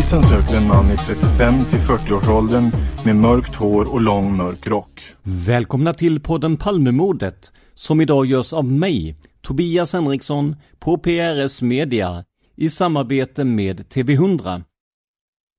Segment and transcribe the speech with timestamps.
[0.00, 2.70] Polisen söker en man i 35 till 40-årsåldern
[3.04, 5.02] med mörkt hår och lång mörk rock.
[5.22, 12.24] Välkomna till podden Palmemordet som idag görs av mig, Tobias Henriksson, på PRS Media
[12.56, 14.62] i samarbete med TV100.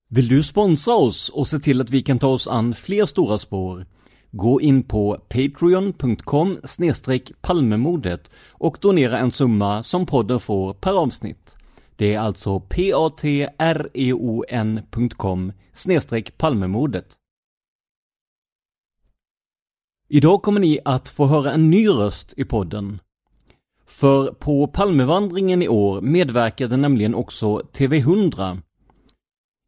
[0.09, 3.37] Vill du sponsra oss och se till att vi kan ta oss an fler stora
[3.37, 3.85] spår?
[4.31, 6.57] Gå in på patreon.com
[7.41, 11.55] palmemodet och donera en summa som podden får per avsnitt.
[12.01, 13.53] Det är alltså patreon.com
[16.37, 17.17] palmemordet.
[20.09, 22.99] Idag kommer ni att få höra en ny röst i podden.
[23.85, 28.61] För på Palmevandringen i år medverkade nämligen också TV100.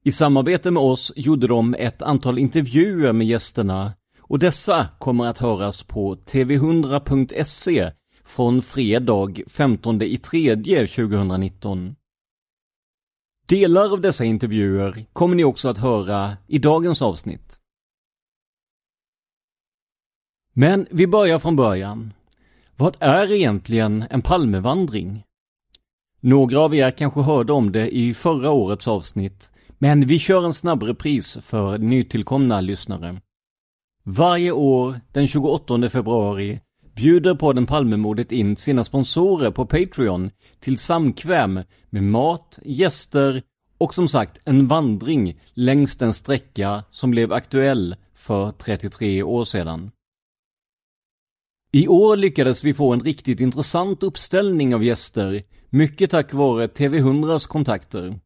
[0.03, 5.37] I samarbete med oss gjorde de ett antal intervjuer med gästerna och dessa kommer att
[5.37, 7.91] höras på tv100.se
[8.25, 10.55] från fredag 15 i 3
[10.87, 11.95] 2019.
[13.45, 17.59] Delar av dessa intervjuer kommer ni också att höra i dagens avsnitt.
[20.53, 22.13] Men vi börjar från början.
[22.75, 25.23] Vad är egentligen en Palmevandring?
[26.19, 30.53] Några av er kanske hörde om det i förra årets avsnitt, men vi kör en
[30.53, 33.21] snabb repris för nytillkomna lyssnare.
[34.03, 36.61] Varje år den 28 februari
[36.95, 41.59] bjuder podden Palmemordet in sina sponsorer på Patreon till samkväm
[41.89, 43.41] med mat, gäster
[43.77, 49.91] och som sagt en vandring längs den sträcka som blev aktuell för 33 år sedan.
[51.71, 57.47] I år lyckades vi få en riktigt intressant uppställning av gäster, mycket tack vare TV100s
[57.47, 58.19] kontakter.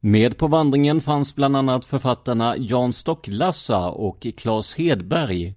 [0.00, 5.54] Med på vandringen fanns bland annat författarna Jan Stocklassa och Claes Hedberg.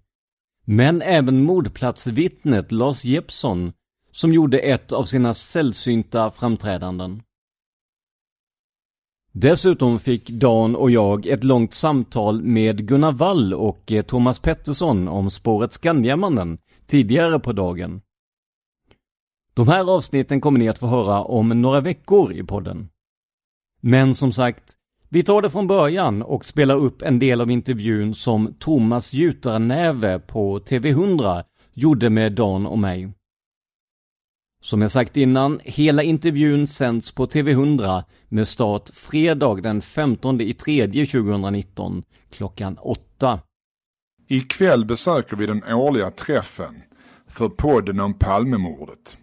[0.70, 3.74] Men även mordplatsvittnet Lars Jeppsson,
[4.12, 7.22] som gjorde ett av sina sällsynta framträdanden.
[9.32, 15.08] Dessutom fick Dan och jag ett långt samtal med Gunnar Wall och eh, Thomas Pettersson
[15.08, 18.02] om spåret Skandiamannen tidigare på dagen.
[19.54, 22.90] De här avsnitten kommer ni att få höra om några veckor i podden.
[23.82, 24.77] Men som sagt,
[25.18, 30.20] vi tar det från början och spelar upp en del av intervjun som Thomas Jutarnäve
[30.20, 33.14] på TV100 gjorde med Dan och mig.
[34.62, 40.54] Som jag sagt innan, hela intervjun sänds på TV100 med start fredag den 15 i
[40.54, 43.40] 3 2019 klockan 8.
[44.28, 46.82] Ikväll besöker vi den årliga träffen
[47.28, 49.18] för podden om Palmemordet.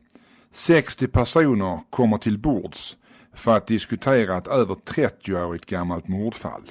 [0.53, 2.97] 60 personer kommer till bords
[3.35, 6.71] för att diskutera ett över 30-årigt gammalt mordfall.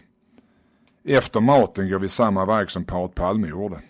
[1.05, 3.81] Efter maten går vi samma väg som paret Palme gjorde.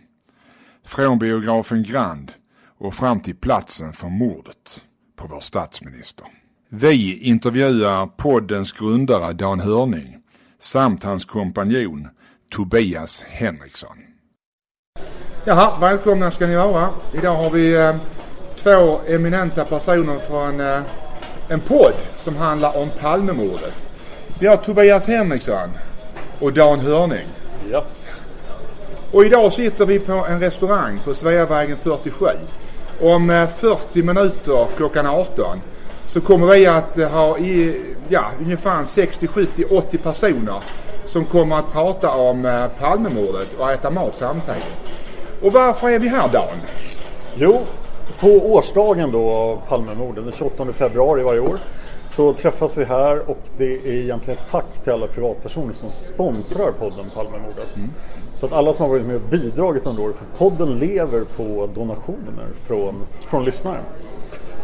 [0.85, 2.31] Från biografen Grand
[2.77, 4.81] och fram till platsen för mordet
[5.15, 6.27] på vår statsminister.
[6.69, 10.17] Vi intervjuar poddens grundare Dan Hörning
[10.59, 12.07] samt hans kompanjon
[12.49, 13.97] Tobias Henriksson.
[15.45, 16.89] Jaha, välkomna ska ni vara.
[17.13, 17.95] Idag har vi eh,
[18.63, 20.81] två eminenta personer från eh,
[21.49, 23.73] en podd som handlar om Palmemordet.
[24.39, 25.69] Vi har Tobias Henriksson
[26.39, 27.27] och Dan Hörning.
[27.71, 27.83] Ja.
[29.11, 32.25] Och idag sitter vi på en restaurang på Sveavägen 47.
[33.01, 35.61] Om eh, 40 minuter klockan 18
[36.05, 40.61] så kommer vi att eh, ha i, ja, ungefär 60, 70, 80 personer
[41.05, 44.73] som kommer att prata om eh, Palmemordet och äta mat samtidigt.
[45.41, 46.57] Och varför är vi här Dan?
[47.35, 47.61] Jo,
[48.19, 51.57] på årsdagen då av Palmemorden, den 28 februari varje år,
[52.09, 56.71] så träffas vi här och det är egentligen ett tack till alla privatpersoner som sponsrar
[56.71, 57.77] podden Palmemordet.
[57.77, 57.89] Mm.
[58.35, 61.69] Så att alla som har varit med och bidragit under året, för podden lever på
[61.75, 63.79] donationer från, från lyssnare.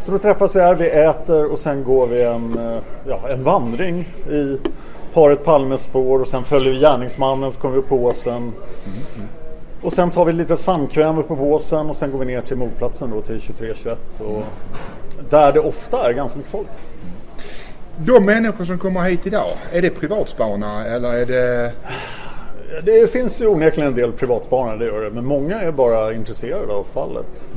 [0.02, 3.44] Så då träffas vi här, vi äter och sen går vi en, eh, ja, en
[3.44, 4.00] vandring
[4.32, 4.58] i
[5.14, 8.54] paret Palmes spår och sen följer vi gärningsmannen så kommer vi på åsen.
[9.82, 12.58] Och sen tar vi lite sandkräm upp på båsen och sen går vi ner till
[12.58, 14.44] mordplatsen då till 23-21 och
[15.30, 16.68] där det ofta är ganska mycket folk.
[17.98, 21.72] De människor som kommer hit idag, är det privatspanare eller är det...
[22.84, 25.10] Det finns ju onekligen en del privatspanare, det gör det.
[25.10, 27.48] Men många är bara intresserade av fallet.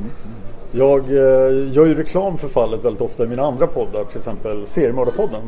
[0.70, 4.66] Jag eh, gör ju reklam för fallet väldigt ofta i mina andra poddar, till exempel
[4.66, 5.42] Seriemördarpodden.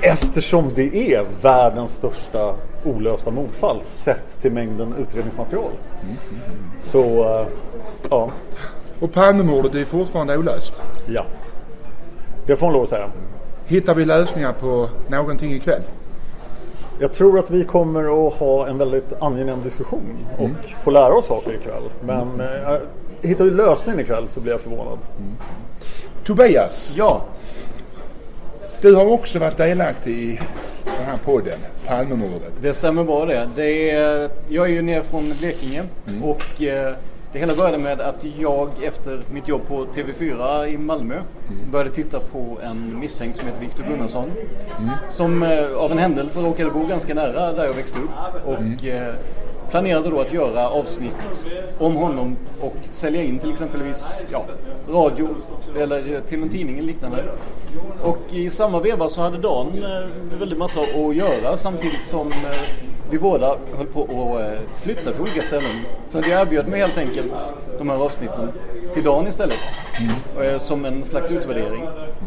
[0.00, 2.54] Eftersom det är världens största
[2.84, 5.70] olösta mordfall sett till mängden utredningsmaterial.
[6.80, 7.46] Så, eh,
[8.10, 8.30] ja.
[9.00, 10.82] Och Palmemordet är fortfarande olöst?
[11.06, 11.24] Ja.
[12.46, 13.10] Det får man lov att säga.
[13.66, 15.82] Hittar vi lösningar på någonting ikväll?
[16.98, 21.26] Jag tror att vi kommer att ha en väldigt angenäm diskussion och få lära oss
[21.26, 21.82] saker ikväll.
[22.00, 22.76] Men eh,
[23.22, 24.98] hittar vi lösningen ikväll så blir jag förvånad.
[26.24, 27.22] Tobias, Ja,
[28.80, 30.40] du har också varit delaktig i
[30.84, 32.52] den här podden, Palmemordet.
[32.60, 33.48] det stämmer bra det.
[33.56, 35.84] det är, jag är ju nere från Blekinge
[36.22, 36.94] och eh,
[37.32, 41.22] det hela började med att jag efter mitt jobb på TV4 i Malmö
[41.70, 44.30] började titta på en misstänkt som heter Viktor Gunnarsson.
[45.14, 48.46] Som eh, av en händelse råkade bo ganska nära där jag växte upp.
[48.46, 49.14] Och eh,
[49.72, 51.16] planerade då att göra avsnitt
[51.78, 54.44] om honom och sälja in till exempelvis ja,
[54.88, 55.28] radio
[55.78, 57.24] eller till en tidning eller liknande.
[58.02, 62.34] Och i samma veva så hade Dan eh, väldigt massa att göra samtidigt som eh,
[63.10, 65.80] vi båda höll på att eh, flytta till olika ställen.
[66.10, 67.32] Så jag erbjöd mig helt enkelt
[67.78, 68.52] de här avsnitten
[68.94, 69.58] till Dan istället.
[70.42, 71.82] Eh, Som en slags utvärdering.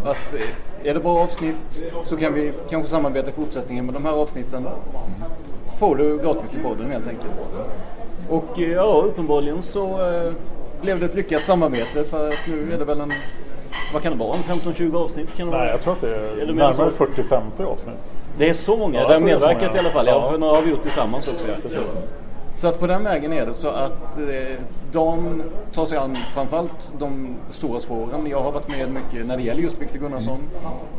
[0.05, 4.05] Att eh, är det bra avsnitt så kan vi kanske samarbeta i fortsättningen med de
[4.05, 4.67] här avsnitten
[5.79, 7.31] får du gratis till podden helt enkelt.
[8.29, 10.31] Och eh, ja, uppenbarligen så eh,
[10.81, 13.13] blev det ett lyckat samarbete för att nu är det väl en,
[13.93, 15.35] vad kan det vara, en 15-20 avsnitt?
[15.37, 15.69] Kan det Nej, vara?
[15.71, 17.05] jag tror att det Är det närmare så?
[17.05, 18.15] 40-50 avsnitt.
[18.37, 20.07] Det är så många, Ja, det har medverkat i alla fall.
[20.07, 20.13] Ja.
[20.13, 20.31] Ja.
[20.31, 21.47] För några har vi gjort tillsammans också.
[21.47, 21.79] Ja.
[22.57, 24.59] Så att på den vägen är det så att eh,
[24.91, 25.43] Dan
[25.73, 28.27] tar sig an framförallt de stora spåren.
[28.29, 30.39] Jag har varit med mycket när det gäller just Victor Gunnarsson.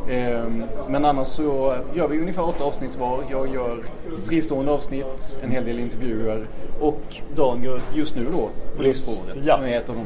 [0.08, 0.44] Eh,
[0.88, 3.24] men annars så gör vi ungefär åtta avsnitt var.
[3.30, 3.78] Jag gör
[4.26, 6.46] fristående avsnitt, en hel del intervjuer
[6.80, 7.02] och
[7.36, 9.56] Dan gör just nu då Polisspåret Ja.
[9.56, 10.04] som är ett av de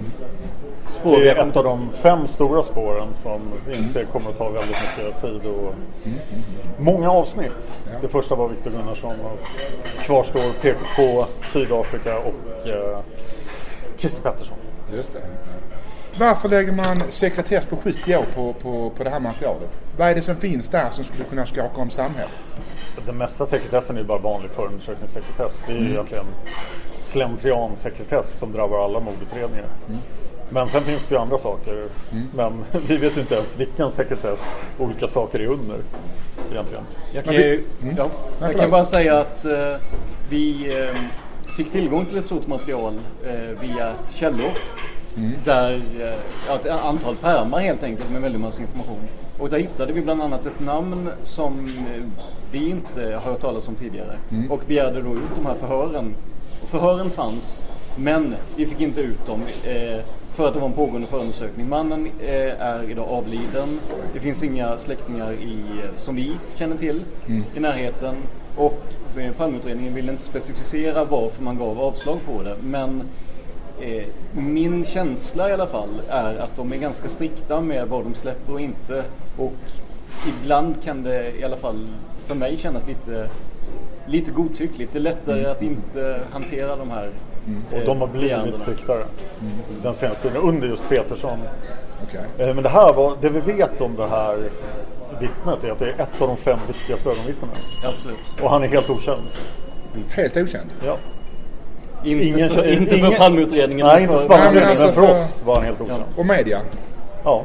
[0.90, 4.48] spår Det är ett av de fem stora spåren som vi inser kommer att ta
[4.48, 5.74] väldigt mycket tid och
[6.78, 7.78] många avsnitt.
[8.02, 9.40] Det första var Viktor Gunnarsson och
[10.04, 12.98] kvar står PKK, Sydafrika och eh,
[13.96, 14.56] Christer Pettersson.
[14.94, 15.20] Just det.
[16.18, 19.70] Varför lägger man sekretess på 70 år på, på, på det här materialet?
[19.98, 22.38] Vad är det som finns där som skulle kunna skaka om samhället?
[23.06, 25.64] Den mesta sekretessen är ju bara vanlig förundersökningssekretess.
[25.66, 26.26] Det är ju egentligen
[26.98, 29.68] slentriansekretess som drabbar alla mordutredningar.
[30.52, 31.86] Men sen finns det ju andra saker.
[32.34, 35.76] Men vi vet ju inte ens vilken sekretess olika saker är under
[36.52, 36.84] egentligen.
[37.14, 37.94] Jag kan, ju, Mm.
[37.96, 39.74] ja, jag kan bara säga att eh,
[40.30, 40.96] vi eh,
[41.56, 42.94] fick tillgång till ett stort material
[43.26, 44.50] eh, via källor.
[45.44, 46.14] Där, eh,
[46.48, 49.00] ja, ett antal pärmar helt enkelt med väldigt massa information.
[49.38, 52.02] Och där hittade vi bland annat ett namn som eh,
[52.52, 54.18] vi inte har hört talas om tidigare.
[54.50, 56.14] Och begärde då ut de här förhören.
[56.62, 57.60] Och förhören fanns,
[57.96, 59.40] men vi fick inte ut dem.
[59.64, 59.98] Eh,
[60.40, 61.68] för att det var en pågående förundersökning.
[61.68, 63.80] Mannen eh, är idag avliden.
[64.12, 67.04] Det finns inga släktingar i, eh, som vi känner till
[67.56, 68.14] i närheten.
[68.56, 68.82] Och
[69.16, 72.56] eh, Palmeutredningen ville inte specificera varför man gav avslag på det.
[72.62, 73.02] Men
[73.80, 78.14] eh, min känsla i alla fall är att de är ganska strikta med vad de
[78.14, 79.04] släpper och inte.
[79.36, 79.54] Och
[80.28, 81.88] ibland kan det i alla fall
[82.26, 83.28] för mig kännas lite,
[84.06, 84.92] lite godtyckligt.
[84.92, 87.10] Det är lättare att inte hantera de här
[87.72, 89.04] Och eh, de har blivit striktare
[89.82, 91.38] den senaste tiden under just Petersson.
[92.08, 92.20] Okej.
[92.48, 94.36] Eh, Men det här var, det vi vet om det här
[95.20, 97.52] vittnet är att det är ett av de fem viktigaste ögonvittnena.
[97.88, 98.40] Absolut.
[98.42, 99.20] Och han är helt okänd.
[100.10, 100.70] Helt okänd.
[100.86, 100.96] Ja.
[102.04, 103.86] Inte Ingen, för, inte ingen, för Palmeutredningen.
[103.86, 106.02] Nej, inte för Palmeutredningen, alltså men för för- oss var han helt okänd.
[106.16, 106.60] Och media?
[107.24, 107.44] Ja.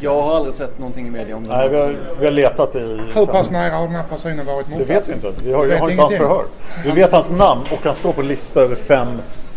[0.00, 1.56] Jag har aldrig sett någonting i media om det.
[1.56, 3.00] Nej, vi har, vi har letat i...
[3.14, 4.90] Hur pass nära har den här personen varit Det mordplats?
[4.90, 5.42] vet vi inte.
[5.44, 6.44] Vi har, jag har inte hans förhör.
[6.84, 9.08] Vi vet hans namn och han står på en lista över fem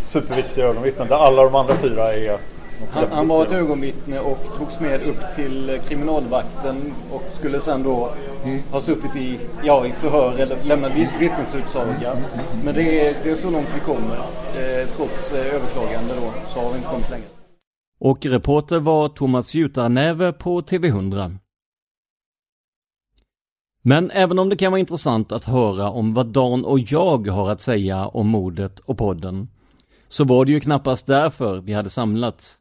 [0.04, 2.38] superviktiga ögonvittnen där alla de andra fyra är
[2.92, 8.10] Han, han var ett ögonvittne och togs med upp till kriminalvakten och skulle sen då
[8.72, 12.14] ha suttit i, ja, i förhör eller lämnat vitt- vittnesutsaga.
[12.64, 14.16] Men det är, det är så långt vi kommer.
[14.58, 17.26] Eh, trots eh, överklagande då så har vi inte kommit längre.
[18.04, 21.38] Och reporter var Thomas Jutarnäve på TV100.
[23.84, 27.52] Men även om det kan vara intressant att höra om vad Dan och jag har
[27.52, 29.48] att säga om mordet och podden,
[30.08, 32.58] så var det ju knappast därför vi hade samlats.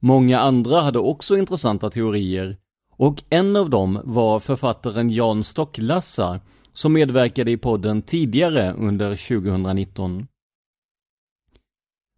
[0.00, 2.56] Många andra hade också intressanta teorier
[2.96, 6.40] och en av dem var författaren Jan Stocklassa
[6.72, 10.26] som medverkade i podden tidigare under 2019.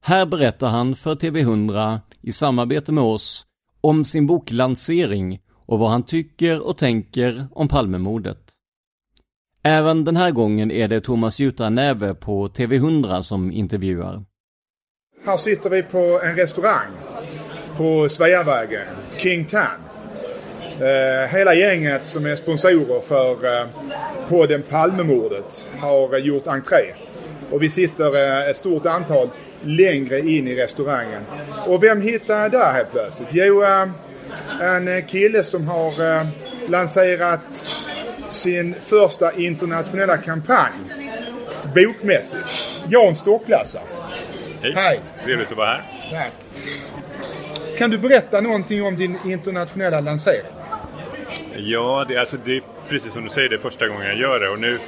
[0.00, 3.46] Här berättar han för TV100 i samarbete med oss
[3.80, 8.38] om sin boklansering och vad han tycker och tänker om Palmemordet.
[9.62, 14.24] Även den här gången är det Thomas Jutarnäve på TV100 som intervjuar.
[15.24, 16.90] Här sitter vi på en restaurang
[17.76, 18.86] på Sveavägen,
[19.16, 19.66] King Tan.
[20.80, 23.66] Eh, hela gänget som är sponsorer för eh,
[24.28, 26.94] podden Palmemordet har eh, gjort entré.
[27.50, 29.28] Och vi sitter eh, ett stort antal
[29.62, 31.22] längre in i restaurangen.
[31.66, 33.28] Och vem hittar jag där helt plötsligt?
[33.32, 33.88] Jo, eh,
[34.60, 36.26] en kille som har eh,
[36.68, 37.76] lanserat
[38.28, 40.72] sin första internationella kampanj
[41.74, 42.48] bokmässigt.
[42.88, 43.80] Jan Stocklassa.
[44.62, 44.72] Hej.
[44.72, 45.00] Hej.
[45.24, 45.84] Trevligt att vara här.
[46.10, 46.32] Tack.
[47.78, 50.42] Kan du berätta någonting om din internationella lansering?
[51.56, 54.40] Ja, det, alltså, det är precis som du säger, det är första gången jag gör
[54.40, 54.48] det.
[54.48, 54.78] Och nu,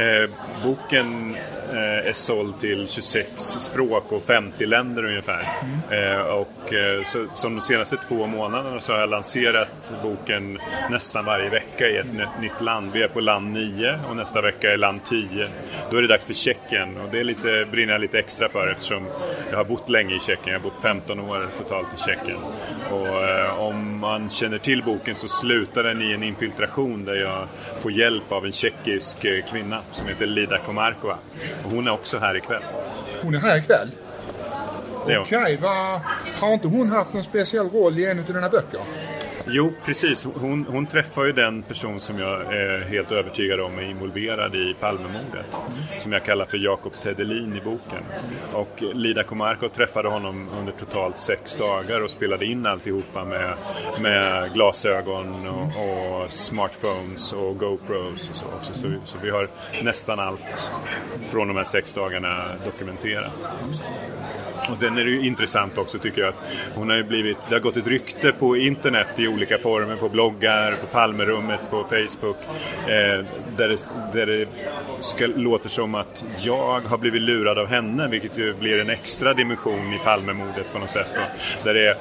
[0.00, 0.30] eh,
[0.64, 1.36] boken
[1.72, 5.46] Eh, är såld till 26 språk och 50 länder ungefär.
[5.90, 6.26] Mm.
[6.26, 10.58] och eh, så, som de senaste två månaderna så har jag lanserat boken
[10.90, 12.90] nästan varje vecka i ett nytt, nytt land.
[12.92, 15.46] Vi är på land 9 och nästa vecka är land 10.
[15.90, 18.70] Då är det dags för Tjeckien och det är lite, brinner jag lite extra för
[18.72, 19.06] eftersom
[19.50, 20.52] jag har bott länge i Tjeckien.
[20.52, 22.38] Jag har bott 15 år totalt i Tjeckien.
[22.90, 27.46] Och eh, om man känner till boken så slutar den i en infiltration där jag
[27.80, 31.16] får hjälp av en tjeckisk eh, kvinna som heter Lida Komarkova.
[31.64, 32.62] Och hon är också här ikväll.
[33.22, 33.90] Hon är här ikväll.
[35.20, 36.00] Okej, vad-
[36.40, 38.80] har inte hon haft någon speciell roll i en av dina böcker?
[39.52, 40.24] Jo, precis.
[40.34, 44.74] Hon, hon träffar ju den person som jag är helt övertygad om är involverad i
[44.80, 45.56] Palmemordet.
[46.00, 48.02] Som jag kallar för Jakob Tedelin i boken.
[48.52, 53.54] Och Lida Komarko träffade honom under totalt sex dagar och spelade in alltihopa med,
[54.00, 58.74] med glasögon och, och smartphones och GoPros och så också.
[58.74, 59.48] Så, så vi har
[59.84, 60.70] nästan allt
[61.30, 63.48] från de här sex dagarna dokumenterat.
[64.70, 66.42] Och den är ju intressant också tycker jag att
[66.74, 69.96] hon har ju blivit, det har gått ett rykte på internet i olika olika former,
[69.96, 72.36] på bloggar, på Palmerummet, på Facebook.
[72.82, 73.24] Eh,
[73.56, 74.48] där det, där det
[75.00, 79.34] ska, låter som att jag har blivit lurad av henne, vilket ju blir en extra
[79.34, 81.06] dimension i Palmemordet på något sätt.
[81.14, 81.22] Då,
[81.64, 81.96] där det är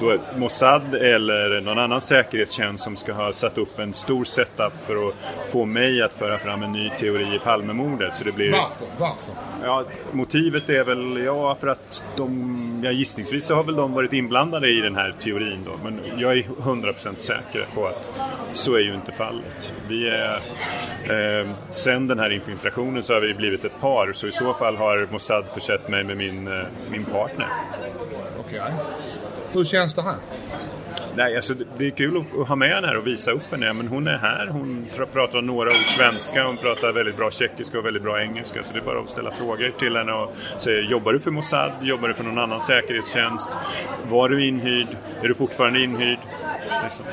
[0.00, 5.08] då Mossad eller någon annan säkerhetstjänst som ska ha satt upp en stor setup för
[5.08, 5.14] att
[5.48, 8.14] få mig att föra fram en ny teori i Palmemordet.
[8.14, 8.52] Så det blir...
[8.52, 8.86] Varför?
[8.98, 9.34] Varför?
[9.64, 14.12] Ja, motivet är väl, ja, för att de, ja, gissningsvis så har väl de varit
[14.12, 15.70] inblandade i den här teorin då.
[15.84, 18.10] Men jag är 100% säker på att
[18.52, 19.72] så är ju inte fallet.
[19.88, 20.40] Vi är,
[21.04, 24.76] eh, sen den här infiltrationen så har vi blivit ett par, så i så fall
[24.76, 27.48] har Mossad försett mig med min, eh, min partner.
[28.38, 28.60] Okej.
[29.52, 30.14] Hur känns det här?
[31.14, 33.72] Nej, alltså det- är kul att- ha med henne här och visa upp henne.
[33.72, 37.86] Men hon är här, hon pratar några ord svenska, hon pratar väldigt bra tjeckiska och
[37.86, 38.62] väldigt bra engelska.
[38.62, 41.72] Så det är bara att ställa frågor till henne och säga, jobbar du för Mossad?
[41.82, 43.58] Jobbar du för någon annan säkerhetstjänst?
[44.10, 44.88] Var du inhyrd?
[45.22, 46.18] Är du fortfarande inhyrd?
[46.84, 47.04] Liksom.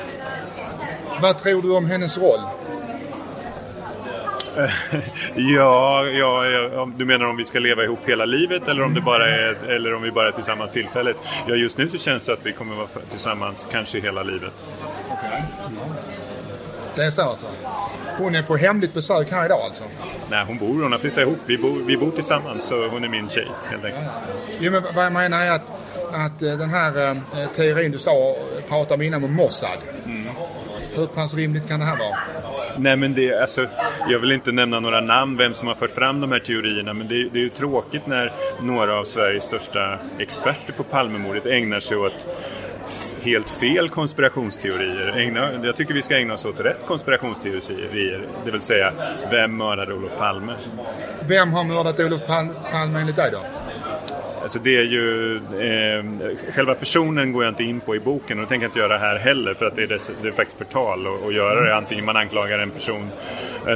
[1.22, 2.40] Vad tror du om hennes roll?
[5.34, 9.00] Ja, ja, ja, du menar om vi ska leva ihop hela livet eller om, det
[9.00, 11.16] bara är, eller om vi bara är tillsammans tillfälligt?
[11.48, 14.64] Ja, just nu så känns det att vi kommer vara tillsammans kanske hela livet.
[15.10, 15.42] Okej.
[16.96, 17.46] Det är så alltså?
[18.18, 19.84] Hon är på hemligt besök här idag alltså?
[20.30, 21.38] Nej, hon bor, hon har flyttat ihop.
[21.46, 24.04] Vi bor, vi bor tillsammans så hon är min tjej helt enkelt.
[24.60, 25.70] Jo, men vad jag menar är att,
[26.12, 29.78] att eh, den här eh, teorin du sa, eh, pratade om innan om Mossad.
[30.96, 32.16] Hur pass rimligt kan det här vara?
[32.78, 33.66] Nej men det, alltså,
[34.08, 37.08] jag vill inte nämna några namn, vem som har fört fram de här teorierna, men
[37.08, 41.96] det, det är ju tråkigt när några av Sveriges största experter på Palmemordet ägnar sig
[41.96, 42.26] åt
[43.22, 45.18] helt fel konspirationsteorier.
[45.18, 48.26] Ägna, jag tycker vi ska ägna oss åt rätt konspirationsteorier.
[48.44, 48.92] Det vill säga,
[49.30, 50.52] vem mördade Olof Palme?
[51.28, 52.26] Vem har mördat Olof
[52.70, 53.42] Palme enligt dig då?
[54.46, 56.04] Alltså det är ju, eh,
[56.54, 58.98] själva personen går jag inte in på i boken och det tänker jag inte göra
[58.98, 61.76] här heller för att det är, dess, det är faktiskt förtal att göra det.
[61.76, 63.08] Antingen man anklagar en person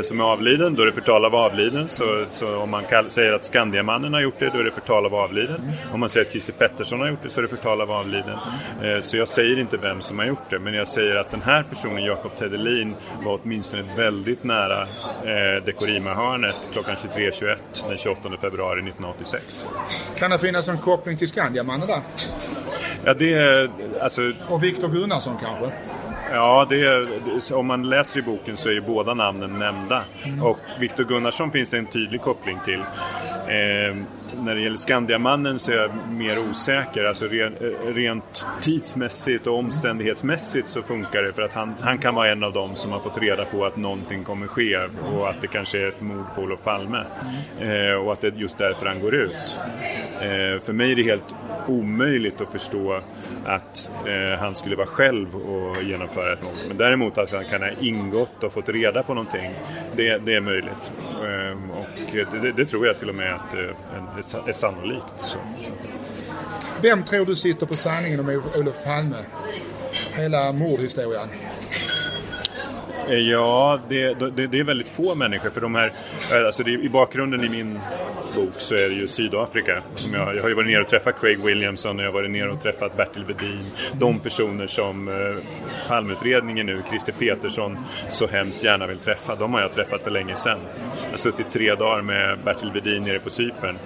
[0.02, 1.88] som är avliden, då är det förtal av avliden.
[1.88, 5.06] Så, så om man kall, säger att Skandiamannen har gjort det, då är det förtal
[5.06, 5.73] av avliden.
[5.92, 8.38] Om man säger att Christer Pettersson har gjort det, så är det förtal av avliden.
[8.82, 11.42] Eh, så jag säger inte vem som har gjort det, men jag säger att den
[11.42, 12.94] här personen, Jakob Tedelin,
[13.25, 14.82] var åtminstone väldigt nära
[15.25, 17.56] eh, Dekorima-hörnet klockan 23.21
[17.88, 19.66] den 28 februari 1986.
[20.18, 22.00] Kan det finnas en koppling till Skandiamannen där?
[23.04, 23.70] Ja, det är...
[24.00, 24.32] Alltså...
[24.49, 25.70] Och Viktor Gunnarsson kanske?
[26.32, 30.02] Ja, är, om man läser i boken så är ju båda namnen nämnda.
[30.25, 30.42] Mm.
[30.42, 32.80] Och Viktor Gunnarsson finns det en tydlig koppling till.
[33.49, 33.96] Eh,
[34.44, 37.04] när det gäller Skandiamannen så är jag mer osäker.
[37.04, 42.14] Alltså re, eh, rent tidsmässigt och omständighetsmässigt så funkar det för att han, han kan
[42.14, 44.76] vara en av dem som har fått reda på att någonting kommer ske
[45.16, 47.04] och att det kanske är ett mord på Olof Palme.
[47.61, 49.59] Eh, och att det är just därför han går ut.
[50.20, 51.35] Eh, för mig är det helt
[51.66, 53.00] omöjligt att förstå
[53.44, 56.54] att eh, han skulle vara själv och genomföra ett mord.
[56.68, 59.50] Men däremot att han kan ha ingått och fått reda på någonting,
[59.97, 60.92] det, det är möjligt.
[61.14, 61.87] Eh, och
[62.42, 63.70] det, det, tror jag till och med att eh,
[64.38, 65.14] är sannolikt.
[65.16, 65.38] Så.
[66.82, 69.25] Vem tror du sitter på sanningen om Olof Palme?
[70.14, 71.28] Hela mordhistorien?
[73.08, 75.50] Ja, det, det, det, är väldigt få människor.
[75.50, 75.92] För de här,
[76.46, 77.80] alltså det, I bakgrunden i min
[78.34, 79.82] bok så är det ju Sydafrika.
[79.94, 82.30] Som jag, jag har ju varit nere och träffat Craig Williamson och jag har varit
[82.30, 83.70] nere och träffat Bertil Vedin.
[83.92, 85.44] De personer som eh,
[85.88, 89.34] Palmeutredningen nu, Christer Petersson, så hemskt gärna vill träffa.
[89.34, 90.58] De har jag träffat för länge sedan.
[91.04, 93.78] Jag har suttit tre dagar med Bertil Vedin nere på Cypern.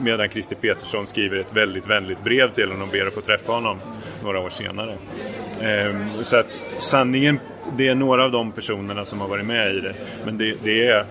[0.00, 3.52] Medan Christer Petersson skriver ett väldigt vänligt brev till honom och ber att få träffa
[3.52, 3.78] honom
[4.22, 4.94] några år senare.
[5.62, 7.40] Ehm, så att sanningen
[7.76, 9.94] det är några av de personerna som har varit med i det.
[10.24, 11.06] Men det, det är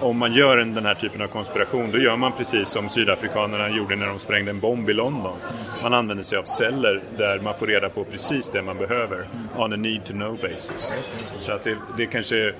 [0.00, 3.70] om man gör en, den här typen av konspiration då gör man precis som sydafrikanerna
[3.70, 5.36] gjorde när de sprängde en bomb i London.
[5.82, 9.72] Man använder sig av celler där man får reda på precis det man behöver on
[9.72, 10.94] a need to know basis.
[11.38, 12.54] Så att det, det är kanske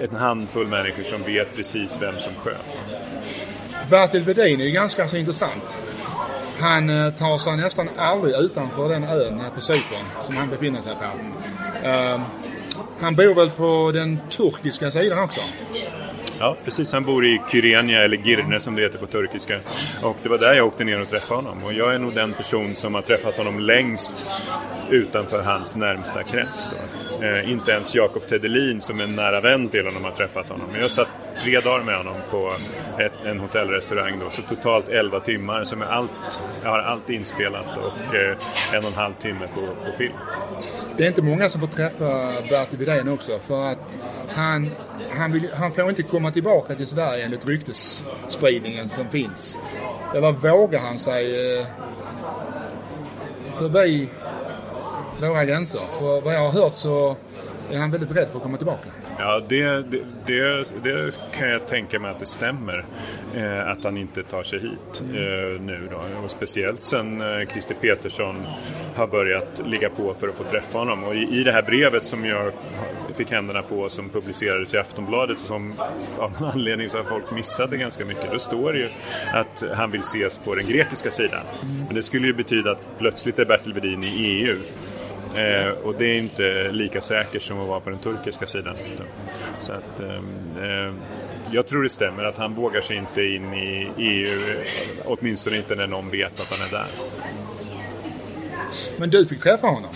[0.00, 2.84] en handfull människor som vet precis vem som sköt.
[3.92, 5.78] Bertil Vedin är ju ganska så intressant.
[6.58, 10.92] Han eh, tar sig nästan aldrig utanför den ön på Cypern som han befinner sig
[10.94, 11.04] på.
[11.88, 12.20] Uh,
[13.00, 15.40] han bor väl på den turkiska sidan också?
[16.38, 16.92] Ja, precis.
[16.92, 19.58] Han bor i Kyrenia, eller Girne som det heter på turkiska.
[20.02, 21.64] Och det var där jag åkte ner och träffade honom.
[21.64, 24.26] Och jag är nog den person som har träffat honom längst
[24.90, 26.70] utanför hans närmsta krets.
[27.22, 30.66] Eh, inte ens Jakob Tedelin som är en nära vän till honom har träffat honom.
[30.72, 31.08] Men jag satt
[31.40, 32.52] tre dagar med honom på
[32.98, 34.30] ett, en hotellrestaurang då.
[34.30, 36.12] Så totalt 11 timmar som är allt,
[36.62, 38.36] jag har allt inspelat och eh,
[38.72, 40.14] en och en halv timme på, på film.
[40.96, 44.70] Det är inte många som får träffa Bertil Widén också för att han,
[45.10, 49.58] han, vill, han får inte komma tillbaka till Sverige enligt ryktesspridningen som finns.
[50.14, 51.66] Eller vågar han sig eh,
[53.54, 54.08] förbi
[55.20, 55.80] våra gränser?
[55.98, 57.16] För vad jag har hört så
[57.70, 58.88] är han väldigt rädd för att komma tillbaka.
[59.22, 62.84] Ja, det, det, det, det, kan jag tänka mig att det stämmer.
[63.34, 66.20] Eh, att han inte tar sig hit eh, nu då.
[66.24, 68.46] Och speciellt sen eh, Christer Petersson
[68.94, 71.04] har börjat ligga på för att få träffa honom.
[71.04, 72.52] Och i, i det här brevet som jag
[73.16, 75.74] fick händerna på som publicerades i Aftonbladet som
[76.18, 78.32] av någon anledning så har folk missade ganska mycket.
[78.32, 78.88] Då står det ju
[79.32, 81.40] att han vill ses på den grekiska sidan.
[81.86, 84.58] Men det skulle ju betyda att plötsligt är Bertil Vedin i EU.
[85.36, 88.76] Eh, och det är inte lika säkert som att vara på den turkiska sidan.
[89.58, 90.92] Så att, eh,
[91.50, 94.40] jag tror det stämmer att han vågar sig inte in i EU,
[95.04, 96.86] åtminstone inte när någon vet att han är där.
[98.98, 99.90] Men du fick träffa honom?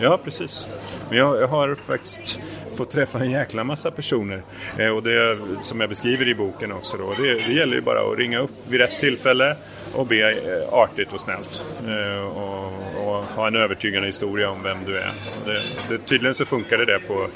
[0.00, 0.68] Ja, precis.
[1.08, 2.38] Men jag, jag har faktiskt
[2.76, 4.42] fått träffa en jäkla massa personer.
[4.78, 8.12] Eh, och det som jag beskriver i boken också då, det, det gäller ju bara
[8.12, 9.56] att ringa upp vid rätt tillfälle
[9.94, 11.64] och be eh, artigt och snällt.
[11.86, 12.72] Eh, och,
[13.10, 15.12] och, ha en övertygande historia om vem du är.
[15.44, 17.26] Det, det, tydligen så funkade det på,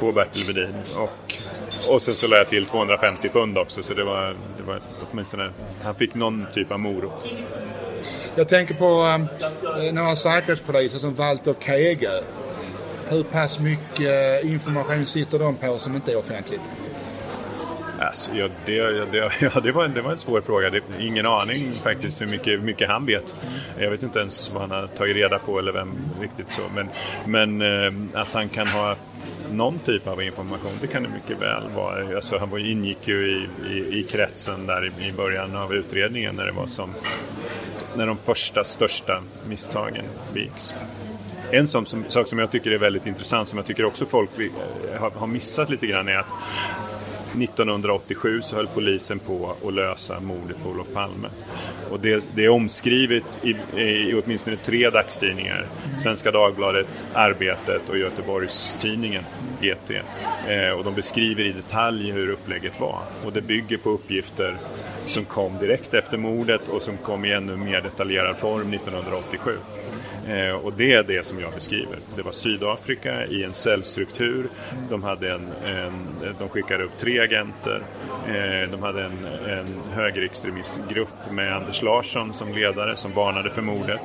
[0.00, 0.74] på Bertil Vedin.
[0.96, 1.34] Och,
[1.88, 5.50] och sen så lade jag till 250 pund också så det var, det var åtminstone,
[5.82, 7.28] han fick någon typ av morot.
[8.34, 9.18] Jag tänker på
[9.80, 12.22] eh, några säkerhetspoliser som Walter Kege.
[13.08, 16.60] Hur pass mycket eh, information sitter de på som inte är offentligt?
[18.06, 18.80] Alltså, ja, det,
[19.12, 20.70] det, ja, det, var, det var en svår fråga.
[20.70, 23.34] Det, ingen aning faktiskt hur mycket, mycket han vet.
[23.78, 25.88] Jag vet inte ens vad han har tagit reda på eller vem
[26.20, 26.62] riktigt så.
[26.74, 26.88] Men,
[27.24, 28.96] men eh, att han kan ha
[29.52, 32.16] någon typ av information, det kan det mycket väl vara.
[32.16, 36.46] Alltså, han ingick ju i, i, i kretsen där i, i början av utredningen när
[36.46, 36.90] det var som
[37.96, 40.74] när de första största misstagen begicks.
[41.50, 44.30] En sån som, sak som jag tycker är väldigt intressant, som jag tycker också folk
[44.38, 46.26] eh, har, har missat lite grann, är att
[47.36, 51.28] 1987 så höll polisen på att lösa mordet på Olof Palme.
[51.90, 55.66] Och det, det är omskrivet i, i åtminstone tre dagstidningar.
[56.02, 59.24] Svenska Dagbladet, Arbetet och Göteborgstidningen,
[59.60, 59.90] GT.
[60.48, 62.98] Eh, och de beskriver i detalj hur upplägget var.
[63.24, 64.56] Och det bygger på uppgifter
[65.06, 69.56] som kom direkt efter mordet och som kom i ännu mer detaljerad form 1987.
[70.28, 71.98] Eh, och det är det som jag beskriver.
[72.16, 74.48] Det var Sydafrika i en cellstruktur.
[74.90, 75.92] De, hade en, en,
[76.38, 77.82] de skickade upp tre agenter.
[78.28, 84.00] Eh, de hade en, en högerextremistgrupp med Anders Larsson som ledare som varnade för mordet.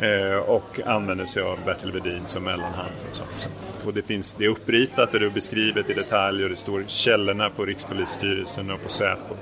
[0.00, 2.92] Eh, och använde sig av Bertil Vedin som mellanhand.
[3.10, 6.50] Och, sånt och det, finns, det är uppritat och det är beskrivet i detalj och
[6.50, 9.34] det står källorna på Rikspolisstyrelsen och på Säpo.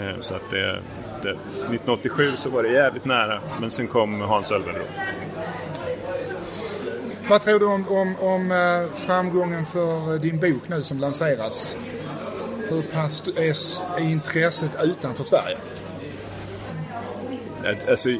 [0.00, 0.78] Eh, så att det,
[1.22, 4.88] det, 1987 så var det jävligt nära men sen kom Hans Ölvenrot.
[7.28, 11.76] Vad tror du om, om, om eh, framgången för din bok nu som lanseras?
[12.68, 15.56] Hur pass är intresset utanför Sverige?
[17.88, 18.10] Alltså,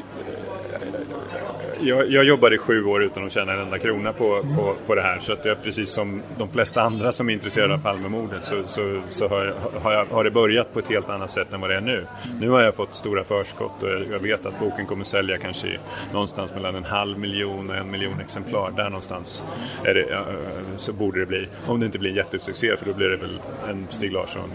[1.81, 4.95] jag, jag jobbade i sju år utan att tjäna en enda krona på, på, på
[4.95, 5.19] det här.
[5.19, 9.01] Så att jag, precis som de flesta andra som är intresserade av Palmemordet så, så,
[9.09, 11.75] så har, har, jag, har det börjat på ett helt annat sätt än vad det
[11.75, 12.05] är nu.
[12.39, 15.77] Nu har jag fått stora förskott och jag vet att boken kommer sälja kanske
[16.13, 18.71] någonstans mellan en halv miljon och en miljon exemplar.
[18.71, 19.43] Där någonstans
[19.83, 20.25] är det,
[20.77, 21.47] så borde det bli.
[21.67, 24.49] Om det inte blir en jättesuccé för då blir det väl en Stig Larsson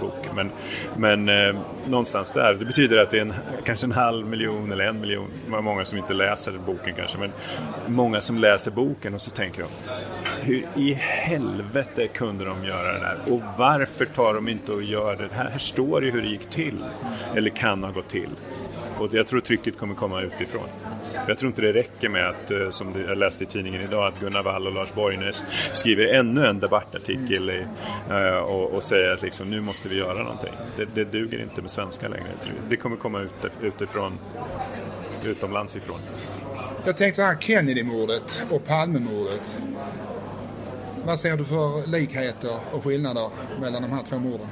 [0.00, 0.28] bok.
[0.34, 0.50] Men,
[0.96, 2.54] men eh, någonstans där.
[2.54, 5.30] Det betyder att det är en, kanske en halv miljon eller en miljon.
[5.46, 7.18] Många som inte läser boken kanske.
[7.18, 7.32] Men
[7.86, 9.68] många som läser boken och så tänker de
[10.44, 13.34] hur i helvete kunde de göra det där?
[13.34, 15.28] Och varför tar de inte och gör det?
[15.32, 16.84] Här, här står ju hur det gick till.
[17.34, 18.30] Eller kan ha gått till.
[18.98, 20.68] Och jag tror trycket kommer komma utifrån.
[21.28, 24.20] Jag tror inte det räcker med att, eh, som jag läste i tidningen idag, att
[24.20, 27.66] Gunnar Wall och Lars Borgnäs skriver ännu en debattartikel i,
[28.10, 30.52] eh, och, och, säger att liksom, nu måste vi göra någonting.
[30.76, 32.26] Det, det duger inte med svenska längre.
[32.68, 33.26] Det kommer komma
[33.62, 34.18] utifrån,
[35.26, 36.00] utomlands ifrån.
[36.86, 39.56] Jag tänkte det här Kennedy-mordet och Palmemordet.
[41.04, 44.46] Vad ser du för likheter och skillnader mellan de här två morden?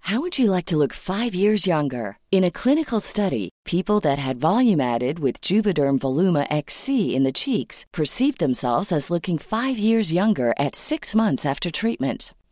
[0.00, 2.18] How would you like to look five years younger?
[2.30, 7.32] In a clinical study, people that had volume added with Juvederm Voluma XC in the
[7.32, 12.32] cheeks perceived themselves as looking five years younger at six months after treatment.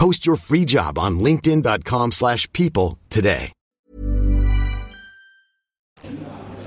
[0.00, 3.52] Post your free job on linkedin.com/people today.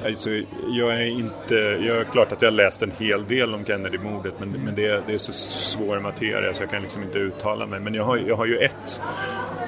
[0.05, 0.29] Alltså,
[0.69, 4.33] jag är inte, jag är klart att jag har läst en hel del om Kennedy-mordet
[4.39, 7.79] men, men det, det, är så svår materia så jag kan liksom inte uttala mig.
[7.79, 9.01] Men jag har, jag har ju ett,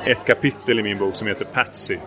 [0.06, 1.97] ett kapitel i min bok som heter Patsy.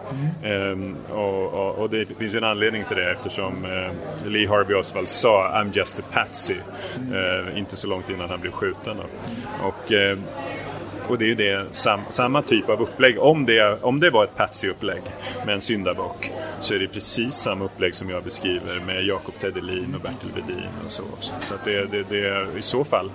[0.42, 0.72] Mm.
[0.72, 4.76] Um, och, och, och, det finns ju en anledning till det eftersom uh, Lee Harvey
[4.76, 6.56] Oswald sa I'm just a Patsy.
[7.12, 8.96] Uh, inte så långt innan han blev skjuten.
[9.62, 10.18] Och, uh,
[11.08, 13.18] och det är ju det, sam, samma typ av upplägg.
[13.18, 15.02] Om det, om det var ett Patsy-upplägg
[15.46, 19.94] med en syndabock så är det precis samma upplägg som jag beskriver med Jakob Tedelin
[19.94, 21.02] och Bertil Vedin och så.
[21.20, 23.10] Så att det, det, det i så fall,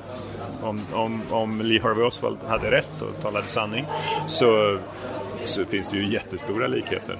[0.61, 3.85] om, om, om Lee Harvey Oswald hade rätt och talade sanning
[4.27, 4.79] så
[5.45, 7.17] så finns det ju jättestora likheter.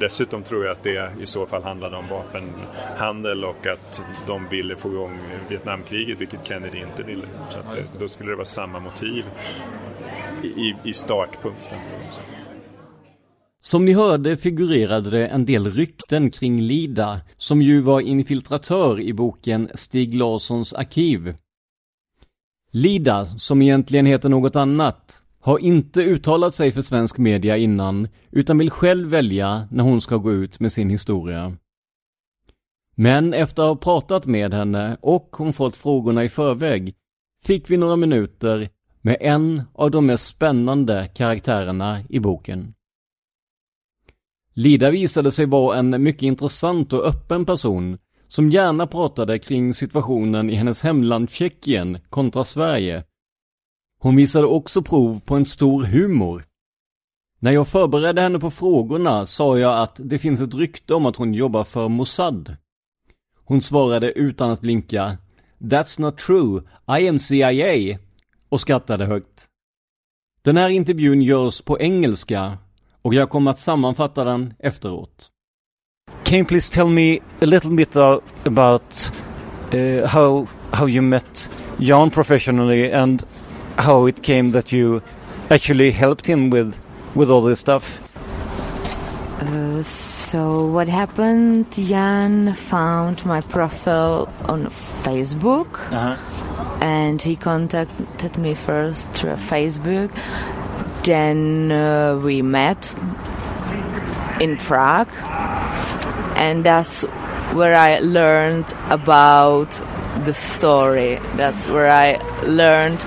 [0.00, 4.76] Dessutom tror jag att det i så fall handlade om vapenhandel och att de ville
[4.76, 7.26] få igång Vietnamkriget, vilket Kennedy inte ville.
[7.50, 9.24] Så det, då skulle det vara samma motiv
[10.42, 11.78] i, i startpunkten.
[13.60, 19.12] Som ni hörde figurerade det en del rykten kring Lida, som ju var infiltratör i
[19.12, 21.34] boken Stig Larssons arkiv.
[22.70, 28.58] Lida, som egentligen heter något annat, har inte uttalat sig för svensk media innan, utan
[28.58, 31.56] vill själv välja när hon ska gå ut med sin historia.
[32.94, 36.94] Men efter att ha pratat med henne och hon fått frågorna i förväg
[37.44, 38.68] fick vi några minuter
[39.00, 42.74] med en av de mest spännande karaktärerna i boken.
[44.54, 50.50] Lida visade sig vara en mycket intressant och öppen person som gärna pratade kring situationen
[50.50, 53.04] i hennes hemland Tjeckien kontra Sverige
[54.06, 56.44] hon visade också prov på en stor humor.
[57.38, 61.16] När jag förberedde henne på frågorna sa jag att det finns ett rykte om att
[61.16, 62.56] hon jobbar för Mossad.
[63.44, 65.18] Hon svarade utan att blinka
[65.58, 66.62] That's not true,
[66.98, 67.98] I am CIA
[68.48, 69.46] och skrattade högt.
[70.42, 72.58] Den här intervjun görs på engelska
[73.02, 75.30] och jag kommer att sammanfatta den efteråt.
[76.24, 77.96] Can you please tell me a little bit
[78.44, 79.12] about
[79.74, 83.26] uh, how, how you met Jan professionally and
[83.78, 85.02] how it came that you
[85.50, 86.74] actually helped him with
[87.14, 88.02] with all this stuff.
[89.38, 91.70] Uh, so what happened?
[91.72, 96.16] Jan found my profile on Facebook, uh-huh.
[96.80, 100.10] and he contacted me first through Facebook.
[101.04, 102.92] Then uh, we met
[104.40, 105.12] in Prague,
[106.34, 107.02] and that's
[107.52, 109.70] where I learned about
[110.24, 111.16] the story.
[111.36, 113.04] That's where I learned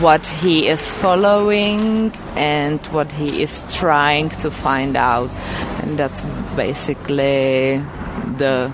[0.00, 5.30] what he is following and what he is trying to find out.
[5.82, 6.24] And that's
[6.56, 7.78] basically
[8.36, 8.72] the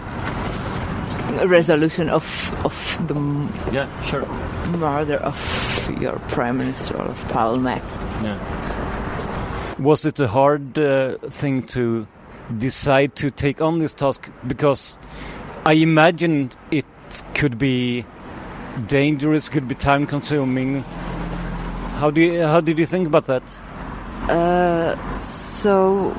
[1.47, 2.25] resolution of,
[2.65, 3.15] of the
[3.73, 4.27] yeah, sure.
[4.77, 7.67] murder of your Prime Minister of Palme.
[8.23, 9.77] Yeah.
[9.79, 12.07] Was it a hard uh, thing to
[12.59, 14.31] decide to take on this task?
[14.47, 14.99] Because
[15.67, 16.85] I imagine it
[17.35, 18.05] could be
[18.87, 20.85] dangerous, could be time consuming,
[21.95, 23.43] how do you, how did you think about that?
[24.29, 26.15] Uh, so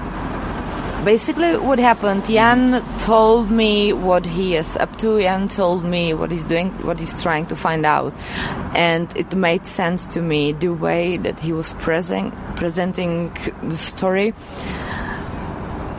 [1.04, 2.26] basically what happened?
[2.26, 5.20] Jan told me what he is up to.
[5.20, 8.14] Jan told me what he's doing what he's trying to find out.
[8.76, 13.32] And it made sense to me the way that he was present, presenting
[13.64, 14.34] the story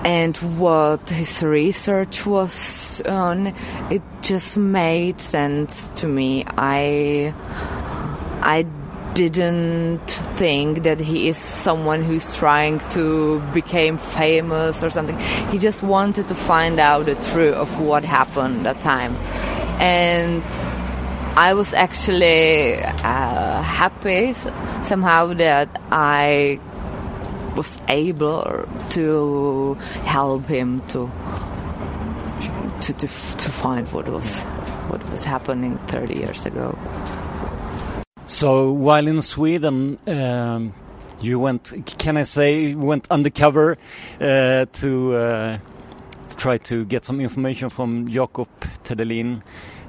[0.04, 3.48] and what his research was on.
[3.90, 6.44] It just made sense to me.
[6.56, 7.34] I
[8.42, 8.62] i
[9.16, 15.18] didn't think that he is someone who's trying to become famous or something.
[15.50, 19.16] He just wanted to find out the truth of what happened that time.
[19.80, 20.42] And
[21.34, 24.34] I was actually uh, happy
[24.82, 26.60] somehow that I
[27.56, 29.74] was able to
[30.04, 31.10] help him to
[32.82, 34.42] to to, to find what was
[34.90, 36.78] what was happening 30 years ago.
[38.26, 40.74] So while in Sweden, um,
[41.20, 43.78] you went, can I say, went undercover
[44.20, 45.58] uh, to, uh,
[46.28, 48.48] to, try to get some information from Jakob
[48.82, 49.42] Tedelin,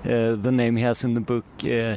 [0.06, 1.46] uh, the name he has in the book.
[1.64, 1.96] Uh,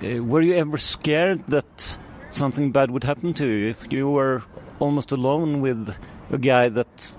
[0.00, 1.98] uh, were you ever scared that
[2.30, 4.44] something bad would happen to you if you were
[4.78, 5.92] almost alone with
[6.30, 7.18] a guy that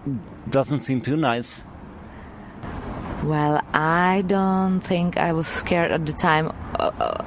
[0.50, 1.66] doesn't seem too nice?
[3.26, 6.52] Well, I don't think I was scared at the time.
[6.78, 7.24] Uh,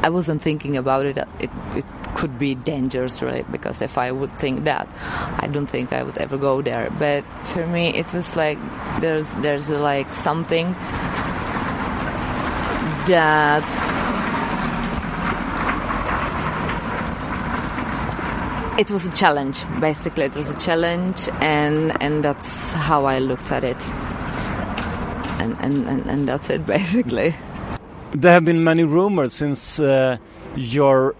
[0.00, 1.18] I wasn't thinking about it.
[1.40, 1.84] It, it
[2.14, 4.86] could be dangerous, really, because if I would think that,
[5.42, 6.88] I don't think I would ever go there.
[6.96, 8.58] But for me, it was like
[9.00, 10.72] there's there's like something
[13.08, 13.66] that
[18.78, 23.50] it was a challenge basically it was a challenge and and that's how i looked
[23.50, 23.76] at it
[25.40, 27.34] and, and, and, and that's it basically.
[28.12, 30.18] There have been many rumors since uh,
[30.56, 31.14] your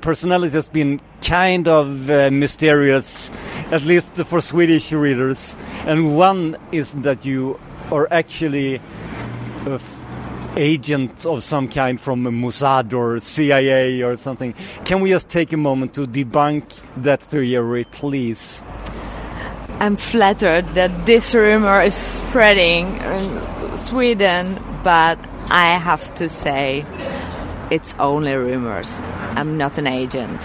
[0.00, 3.30] personality has been kind of uh, mysterious,
[3.70, 5.56] at least for Swedish readers.
[5.86, 7.58] And one is that you
[7.92, 8.80] are actually
[9.66, 10.00] a f-
[10.56, 14.54] agent of some kind from Mossad or CIA or something.
[14.84, 18.64] Can we just take a moment to debunk that theory, please?
[19.80, 25.18] I'm flattered that this rumor is spreading in Sweden, but
[25.50, 26.84] I have to say
[27.70, 29.00] it's only rumors.
[29.36, 30.38] I'm not an agent.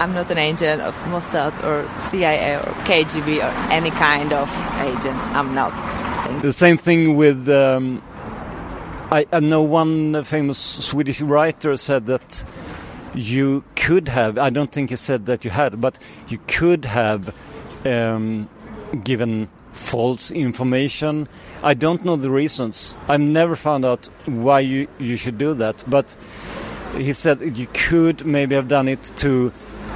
[0.00, 5.18] I'm not an agent of Mossad or CIA or KGB or any kind of agent.
[5.34, 5.72] I'm not.
[6.42, 7.48] The same thing with.
[7.48, 8.00] Um,
[9.10, 12.44] I, I know one famous Swedish writer said that
[13.12, 14.38] you could have.
[14.38, 17.34] I don't think he said that you had, but you could have
[17.84, 18.48] um,
[19.04, 21.28] given false information.
[21.62, 22.94] I don't know the reasons.
[23.08, 26.16] I've never found out why you, you should do that, but
[26.96, 29.52] he said you could maybe have done it to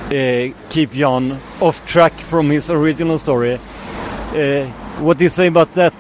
[0.07, 3.55] uh, keep Jan off track from his original story.
[3.55, 4.67] Uh,
[5.01, 5.95] what do you say about that?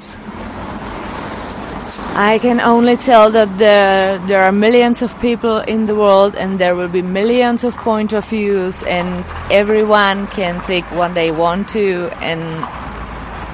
[2.15, 6.59] I can only tell that there there are millions of people in the world and
[6.59, 11.71] there will be millions of point of views and everyone can think what they want
[11.71, 12.43] to and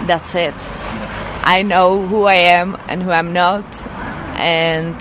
[0.08, 0.56] that's it.
[1.44, 3.64] I know who I am and who I'm not
[4.36, 4.98] and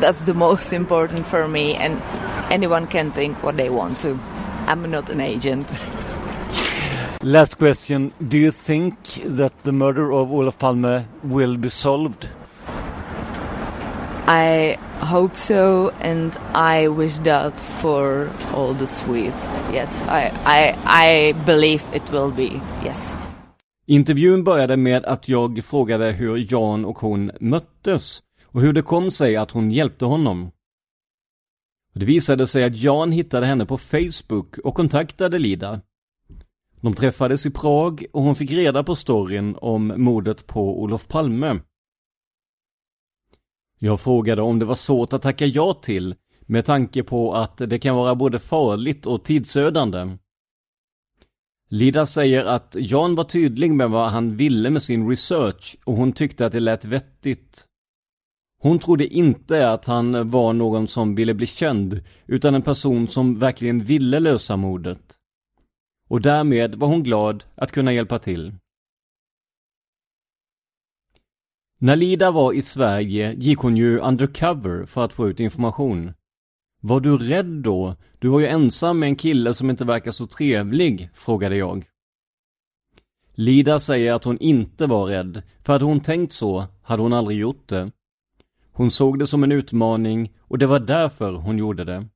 [0.00, 2.00] that's the most important for me and
[2.50, 4.18] anyone can think what they want to.
[4.66, 5.70] I'm not an agent.
[7.22, 8.12] Last question.
[8.28, 8.94] Do you think
[9.36, 12.26] that the murder of Olof Palme will be solved?
[14.26, 19.46] I hope so and I wish that for all the Swedes.
[19.70, 22.60] Yes, I, I, I believe it will be.
[22.84, 23.16] Yes.
[23.86, 29.10] Intervjun började med att jag frågade hur Jan och hon möttes och hur det kom
[29.10, 30.50] sig att hon hjälpte honom.
[31.94, 35.80] Det visade sig att Jan hittade henne på Facebook och kontaktade Lida.
[36.80, 41.60] De träffades i Prag och hon fick reda på storyn om mordet på Olof Palme.
[43.78, 47.78] Jag frågade om det var svårt att tacka ja till med tanke på att det
[47.78, 50.16] kan vara både farligt och tidsödande.
[51.68, 56.12] Lida säger att Jan var tydlig med vad han ville med sin research och hon
[56.12, 57.66] tyckte att det lät vettigt.
[58.62, 63.38] Hon trodde inte att han var någon som ville bli känd, utan en person som
[63.38, 65.19] verkligen ville lösa mordet.
[66.10, 68.54] Och därmed var hon glad att kunna hjälpa till.
[71.78, 76.14] När Lida var i Sverige gick hon ju undercover för att få ut information.
[76.82, 77.96] Var du rädd då?
[78.18, 81.84] Du var ju ensam med en kille som inte verkar så trevlig, frågade jag.
[83.34, 87.38] Lida säger att hon inte var rädd, för hade hon tänkt så hade hon aldrig
[87.38, 87.90] gjort det.
[88.72, 92.08] Hon såg det som en utmaning och det var därför hon gjorde det.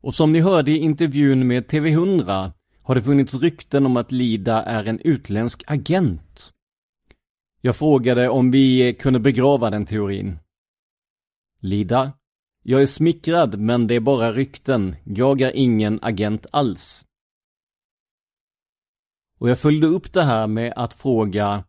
[0.00, 4.62] Och som ni hörde i intervjun med TV100 har det funnits rykten om att Lida
[4.62, 6.52] är en utländsk agent.
[7.60, 10.38] Jag frågade om vi kunde begrava den teorin.
[11.60, 12.12] Lida,
[12.62, 14.96] jag är smickrad men det är bara rykten.
[15.04, 17.04] Jag är ingen agent alls.
[19.38, 21.64] Och jag följde upp det här med att fråga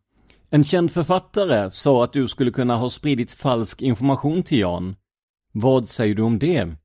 [0.50, 4.96] En känd författare sa att du skulle kunna ha spridit falsk information till Jan.
[5.54, 6.81] Vad säger du om det?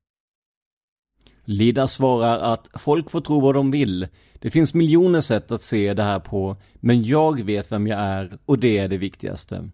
[1.49, 4.07] Lida svarar att folk får tro vad de vill.
[4.33, 8.37] Det finns miljoner sätt att se det här på, men jag vet vem jag är
[8.45, 9.69] och det är det viktigaste.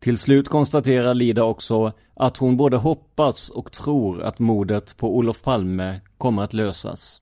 [0.00, 5.42] Till slut konstaterar Lida också att hon både hoppas och tror att mordet på Olof
[5.42, 7.18] Palme kommer att lösas.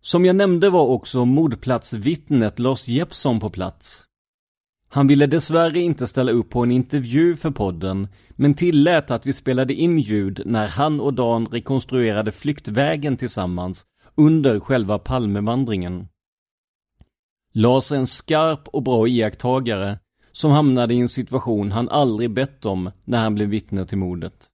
[0.00, 4.05] Som jag nämnde var också mordplatsvittnet Lars Jeppsson på plats.
[4.96, 9.32] Han ville dessvärre inte ställa upp på en intervju för podden, men tillät att vi
[9.32, 16.08] spelade in ljud när han och Dan rekonstruerade flyktvägen tillsammans under själva Palmevandringen.
[17.52, 19.98] Lars är en skarp och bra iakttagare
[20.32, 24.46] som hamnade i en situation han aldrig bett om när han blev vittne till mordet.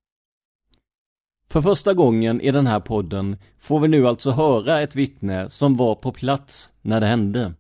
[1.51, 5.75] För första gången i den här podden får vi nu alltså höra ett vittne som
[5.75, 7.55] var på plats när det hände.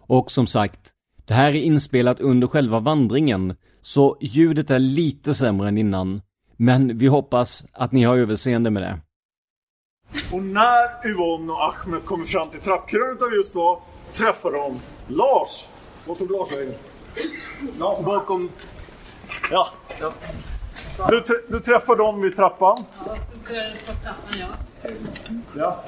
[0.00, 0.94] Och som sagt,
[1.28, 6.22] det här är inspelat under själva vandringen, så ljudet är lite sämre än innan.
[6.56, 8.98] Men vi hoppas att ni har överseende med det.
[10.32, 14.80] Och när Yvonne och Ahmed kommer fram till trappkrönet av just då träffar de
[15.14, 15.66] Lars.
[16.06, 16.74] Vart tog Lars vägen?
[18.04, 18.50] Bakom...
[19.50, 19.68] Ja.
[21.08, 22.84] Du, du träffar dem vid trappan.
[25.56, 25.84] Ja.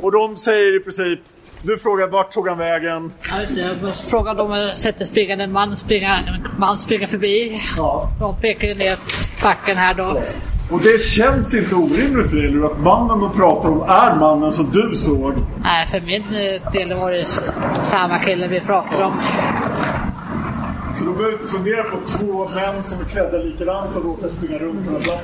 [0.00, 1.20] Och de säger i princip,
[1.62, 3.12] du frågar vart tog han vägen?
[3.30, 3.42] Ja.
[3.84, 6.18] Jag frågade om jag sett en springande man springa,
[6.58, 7.62] man springa förbi.
[7.76, 8.08] Ja.
[8.20, 8.98] De pekade ner
[9.42, 10.22] backen här då.
[10.70, 14.96] Och det känns inte orimligt eller, att mannen de pratar om är mannen som du
[14.96, 15.34] såg.
[15.62, 17.24] Nej, för min eh, del var det
[17.84, 19.12] samma kille vi pratade om.
[20.96, 24.58] Så de behöver inte fundera på två män som är klädda likadant som råkar springa
[24.58, 25.20] runt blanka.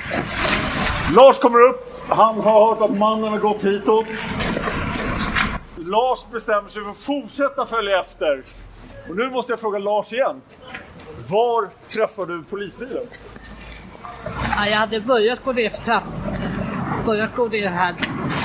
[1.14, 2.04] Lars kommer upp.
[2.08, 4.06] Han har hört att mannen har gått hitåt.
[5.86, 8.42] Lars bestämmer sig för att fortsätta följa efter.
[9.08, 10.42] Och nu måste jag fråga Lars igen.
[11.28, 13.04] Var träffar du polisbilen?
[14.56, 16.12] Ja, jag hade börjat gå ner för trappan.
[17.06, 17.94] Börjat gå ner här.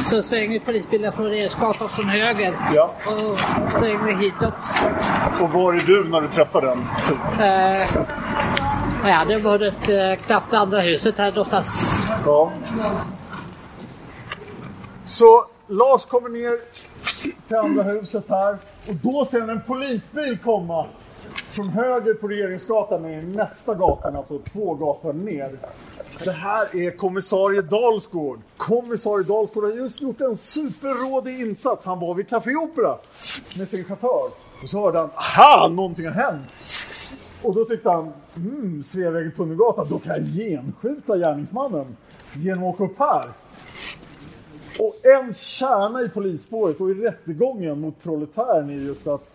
[0.10, 2.54] Så svänger polisbilen från Regeringsgatan från höger.
[2.74, 2.94] Ja.
[3.06, 3.40] Och
[3.80, 4.54] svänger hitåt.
[5.42, 6.86] Och var är du när du träffar den?
[7.06, 7.40] Typ?
[7.40, 12.00] Eh, jag hade varit eh, knappt andra huset här någonstans.
[12.26, 12.52] Ja.
[15.04, 16.60] Så Lars kommer ner
[17.52, 20.86] till andra huset här och då ser han en polisbil komma
[21.34, 25.58] från höger på Regeringsgatan ner i nästa gatan, alltså två gator ner.
[26.24, 28.40] Det här är kommissarie Dalsgård.
[28.58, 31.86] Kommissarie Dalsgård har just gjort en superrådig insats.
[31.86, 32.98] Han var vid Café Opera
[33.58, 34.30] med sin chaufför.
[34.64, 36.48] Och så hörde han, aha, någonting har hänt.
[37.42, 41.98] Och då tyckte han, mm, Sveavägen Tunnelgatan, då kan jag genskjuta gärningsmannen
[42.34, 43.24] genom att åka upp här.
[44.80, 49.32] Och en kärna i polisspåret och i rättegången mot proletären är just att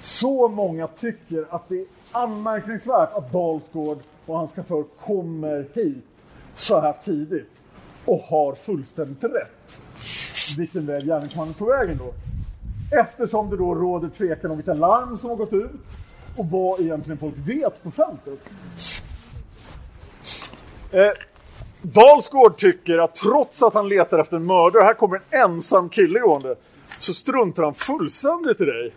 [0.00, 6.04] så många tycker att det är anmärkningsvärt att Dalsgård och hans chaufför kommer hit
[6.54, 7.50] så här tidigt
[8.04, 9.82] och har fullständigt rätt.
[10.58, 12.12] Vilken väg gärningsmannen tog vägen då.
[12.96, 15.98] Eftersom det då råder tvekan om vilka larm som har gått ut
[16.36, 18.50] och vad egentligen folk vet på fältet.
[20.92, 21.10] Eh,
[21.82, 26.20] Dalsgård tycker att trots att han letar efter en mördare, här kommer en ensam kille
[26.20, 26.56] gående,
[26.98, 28.92] så struntar han fullständigt i dig.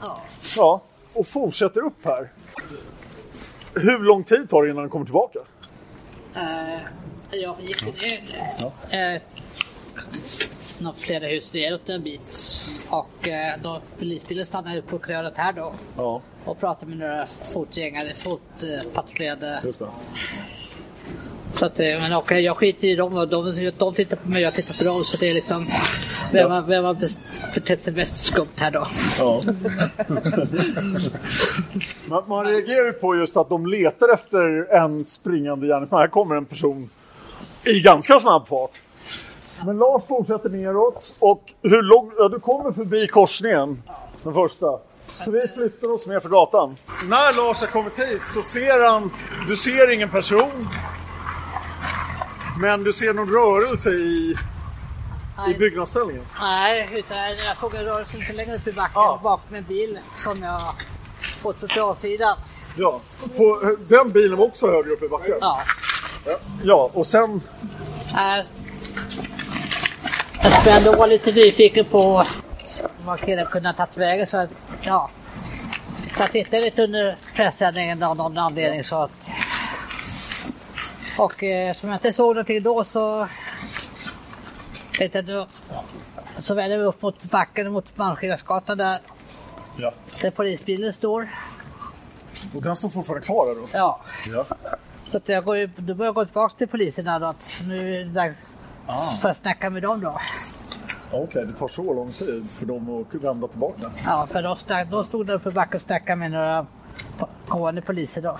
[0.00, 0.22] Ja.
[0.56, 2.28] Ja, och fortsätter upp här.
[3.74, 5.38] Hur lång tid tar det innan han kommer tillbaka?
[6.34, 6.80] Eh,
[7.30, 9.22] jag gick ner eh,
[10.78, 12.34] något flera hus neråt en bit.
[12.90, 15.72] Och eh, då polisbilen stannade på krönet här då.
[15.96, 19.60] Ja, Och pratade med några fotgängare, fotpatrullerade.
[19.62, 19.86] det.
[21.58, 24.36] Så att, eh, men okay, jag skiter i dem och de, de tittar på mig
[24.42, 25.04] och jag tittar på dem.
[25.04, 25.66] Så det är liksom
[26.32, 26.96] vem, har- vem har
[27.54, 28.86] betett sig mest skumt här då.
[29.18, 29.40] Ja.
[32.08, 36.00] Man, man reagerar ju på just att de letar efter en springande gärningsman.
[36.00, 36.90] Här kommer en person
[37.64, 38.70] i ganska snabb fart.
[39.66, 43.82] Men Lars fortsätter neråt och hur långt, ja, du kommer förbi korsningen,
[44.22, 44.78] den första.
[45.24, 46.76] Så vi flyttar oss ner för gatan.
[47.04, 49.10] När Lars har kommit hit så ser han,
[49.48, 50.68] du ser ingen person.
[52.58, 54.36] Men du ser någon rörelse i,
[55.50, 56.24] i byggnadsställningen.
[56.40, 60.42] Nej, utan jag såg en rörelse lite längre upp i backen bakom en bil som
[60.42, 60.62] jag
[61.20, 62.38] fått på trasidan.
[62.76, 63.00] Ja,
[63.36, 65.34] på, den bilen var också högre upp i backen.
[65.40, 65.60] Ja.
[66.64, 67.40] Ja, och sen...
[68.14, 68.44] Nej.
[70.42, 72.24] Jag skulle ändå vara lite nyfiken på
[73.04, 74.26] vad killen kunde ha tagit vägen.
[74.26, 74.50] Så att,
[74.82, 75.10] ja.
[76.16, 78.84] Så jag tittade lite under pressändningen av någon anledning.
[78.84, 79.30] Så att,
[81.18, 83.28] och eh, som jag inte såg någonting då så
[84.98, 85.46] tänkte jag
[86.38, 88.98] så vände jag mig upp mot backen mot Malmskillnadsgatan där,
[89.78, 89.92] Ja.
[90.20, 91.28] där polisbilen står.
[92.54, 93.68] Och den står fortfarande kvar där då?
[93.72, 94.00] Ja.
[94.34, 94.44] Ja.
[95.10, 97.26] Så att jag går, då börjar jag gå tillbaka till polisen där då.
[97.26, 98.36] Att nu är det dags
[98.88, 99.16] Ah.
[99.16, 100.18] för att snacka med dem då.
[101.10, 103.90] Okej, det tar så lång tid för dem att vända tillbaka.
[104.04, 106.66] Ja, för då, snack, då stod de på backen och snackade med några
[107.48, 108.38] gående poliser då.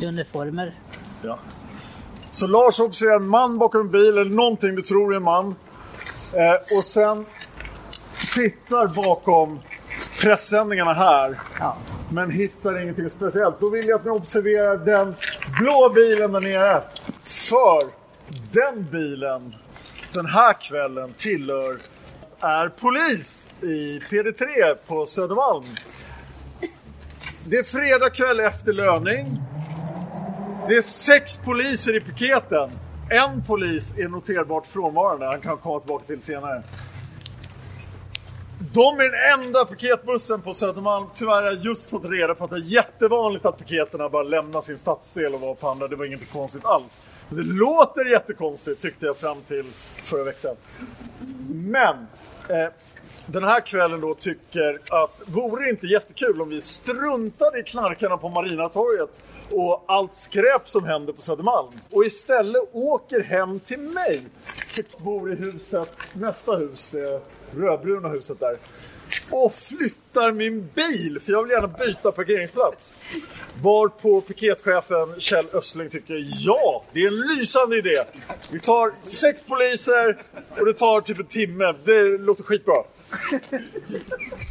[0.00, 0.74] I uniformer.
[1.22, 1.38] Ja.
[2.34, 5.54] Så Lars observerar en man bakom en bil, eller någonting du tror är en man.
[6.32, 7.26] Eh, och sen
[8.34, 9.60] tittar bakom
[10.20, 11.38] pressändningarna här.
[12.12, 13.60] Men hittar ingenting speciellt.
[13.60, 15.14] Då vill jag att ni observerar den
[15.60, 16.82] blå bilen där nere.
[17.24, 17.82] För
[18.52, 19.54] den bilen
[20.12, 21.78] den här kvällen tillhör
[22.40, 25.64] är polis i PD3 på Södermalm.
[27.46, 29.40] Det är fredag kväll efter löning.
[30.68, 32.70] Det är sex poliser i piketen.
[33.10, 35.26] En polis är noterbart frånvarande.
[35.26, 36.62] Han kan komma tillbaka till senare.
[38.72, 41.06] De är den enda piketbussen på Södermalm.
[41.14, 44.60] Tyvärr har jag just fått reda på att det är jättevanligt att piketerna bara lämnar
[44.60, 45.88] sin stadsdel och var på andra.
[45.88, 47.00] Det var inget konstigt alls.
[47.28, 49.64] Det låter jättekonstigt tyckte jag fram till
[49.96, 50.56] förra veckan.
[51.48, 51.96] Men
[52.48, 52.68] eh,
[53.26, 58.16] den här kvällen då tycker att vore det inte jättekul om vi struntade i knarkarna
[58.16, 64.22] på Marinatorget och allt skräp som händer på Södermalm och istället åker hem till mig
[64.74, 67.20] typ bor i huset, nästa hus, det
[67.56, 68.56] rödbruna huset där.
[69.30, 72.98] Och flyttar min bil, för jag vill gärna byta parkeringsplats.
[73.62, 78.04] Varpå piketchefen Kjell Östling tycker ja, det är en lysande idé.
[78.52, 80.22] Vi tar sex poliser
[80.58, 81.74] och det tar typ en timme.
[81.84, 82.74] Det låter skitbra.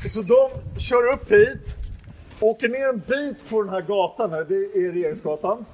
[0.09, 0.49] Så de
[0.81, 1.77] kör upp hit,
[2.39, 5.65] åker ner en bit på den här gatan här, det är Regeringsgatan.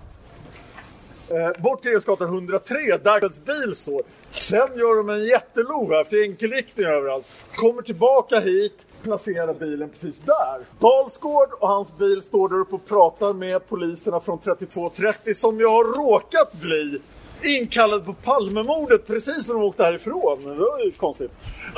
[1.29, 4.01] Eh, bort till Regeringsgatan 103, där hans bil står.
[4.31, 7.45] Sen gör de en jättelov här, för det är enkelriktning överallt.
[7.55, 10.59] Kommer tillbaka hit, placerar bilen precis där.
[10.79, 15.69] Dalsgård och hans bil står där uppe och pratar med poliserna från 3230 som jag
[15.69, 17.01] har råkat bli
[17.43, 20.43] inkallad på Palmemordet precis när de åkte härifrån.
[20.43, 21.31] Det var ju konstigt.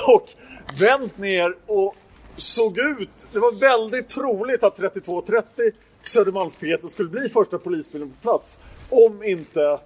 [0.08, 0.30] Och
[0.80, 1.96] vänt ner och
[2.36, 3.28] såg ut.
[3.34, 8.60] Det var väldigt troligt att 3230 Södermalmspiketen skulle bli första polisbilen på plats.
[8.90, 9.80] Om inte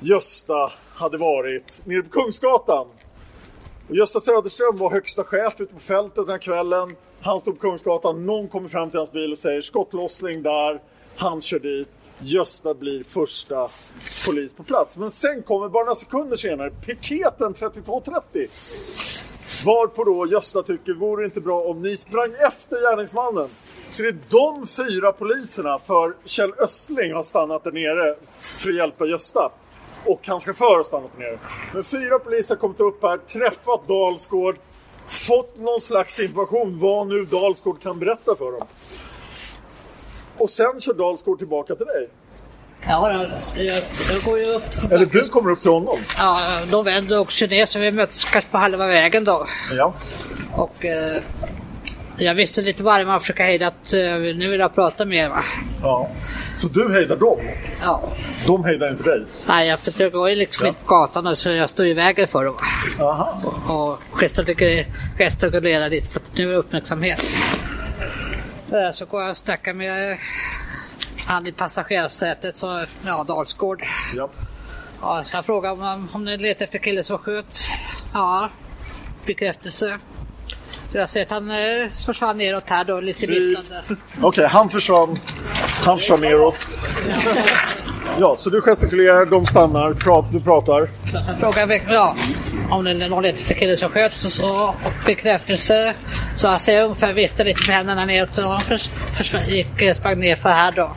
[0.00, 2.86] Gösta hade varit nere på Kungsgatan.
[3.88, 6.96] Och Gösta Söderström var högsta chef ute på fältet den här kvällen.
[7.20, 8.26] Han stod på Kungsgatan.
[8.26, 10.80] Någon kommer fram till hans bil och säger skottlossning där.
[11.16, 11.88] Han kör dit.
[12.20, 13.68] Gösta blir första
[14.26, 14.96] polis på plats.
[14.96, 18.48] Men sen kommer bara några sekunder senare piketen 3230.
[19.64, 23.48] Varpå då Gösta tycker, vore det inte bra om ni sprang efter gärningsmannen?
[23.90, 28.76] Så det är de fyra poliserna, för Kjell Östling har stannat där nere för att
[28.76, 29.50] hjälpa Gösta.
[30.04, 31.38] Och hans chaufför har stannat där nere.
[31.74, 34.56] Men fyra poliser har kommit upp här, träffat Dalsgård,
[35.06, 38.66] fått någon slags information vad nu Dalsgård kan berätta för dem.
[40.38, 42.08] Och sen kör Dalsgård tillbaka till dig.
[42.88, 43.12] Ja,
[43.56, 44.92] jag, jag, går ju upp.
[44.92, 45.98] Eller du kommer upp till honom.
[46.18, 49.46] Ja, de vänder också ner så vi möts kanske på halva vägen då.
[49.72, 49.94] Ja.
[50.52, 51.22] Och eh,
[52.16, 55.28] jag visste lite varje man försöker hejda att eh, nu vill jag prata med er
[55.28, 55.42] va.
[55.82, 56.10] Ja.
[56.58, 57.40] Så du hejdar dem?
[57.82, 58.02] Ja.
[58.46, 59.24] De hejdar inte dig?
[59.46, 62.28] Nej, jag, för jag går ju liksom inte på gatan så jag står i vägen
[62.28, 62.56] för dem.
[63.00, 63.40] Aha.
[63.68, 64.20] Och, och
[65.18, 67.24] gestikulerar, lite för att nu är uppmärksamhet.
[68.72, 70.18] Eh, Så går jag och snackar med
[71.26, 73.82] han i passagerarsätet, så, ja, Dalsgård.
[74.16, 74.28] Ja.
[75.00, 77.58] Ja, så jag frågade om, om ni letar efter killen som sköt.
[78.12, 78.50] Ja,
[79.26, 79.98] bekräftelse.
[80.92, 83.82] Så jag ser att han eh, försvann neråt här då, lite viftande.
[84.20, 85.16] Okej, han försvann.
[85.84, 86.66] Han försvann neråt.
[88.20, 90.88] Ja, så du gestikulerar, de stannar, prat, du pratar.
[91.12, 92.16] Jag frågade ja,
[92.70, 94.12] om det är någon letar efter killen som sköt.
[94.12, 94.74] Så, så
[95.06, 95.94] bekräftelse.
[96.36, 99.94] Så jag ser ungefär vifta lite med händerna neråt och han förs, förs, gick, eh,
[99.94, 100.90] sprang ner för här då.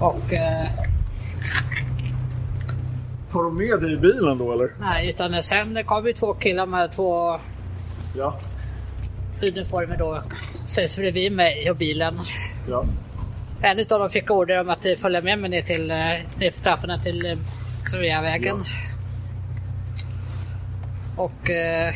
[0.00, 0.68] Och eh,
[3.32, 4.70] Tar de med dig i bilen då eller?
[4.80, 7.38] nej, utan sen kom ju två killar med två
[8.16, 8.38] Ja.
[9.42, 10.22] uniformer då.
[10.66, 12.20] Sägs bredvid mig och bilen.
[12.70, 12.84] Ja.
[13.62, 15.96] En utav dem fick order om att följa med mig ner till eh,
[16.38, 17.38] ner för trapporna till eh,
[17.90, 18.64] Sveavägen.
[21.16, 21.94] Och eh,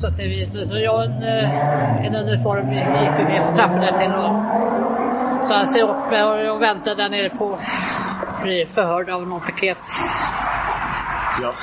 [0.00, 4.12] så att det, så jag en, eh, en uniform gick vi ner för trapporna till
[4.12, 7.58] och så han ser upp mig och, och väntade där nere på
[8.42, 9.78] bli förhörd av någon piket.
[11.42, 11.54] Ja.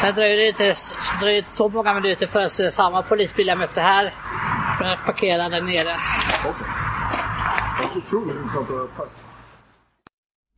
[0.00, 0.76] Sen dröjer det inte,
[1.20, 4.12] dröjer inte så många minuter förrän samma polisbil jag mötte här
[5.04, 5.96] parkerade där nere.
[7.96, 8.86] Otroligt intressant att höra.
[8.86, 9.08] Tack.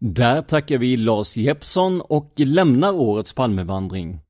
[0.01, 4.21] Där tackar vi Lars Jeppsson och lämnar årets Palmevandring.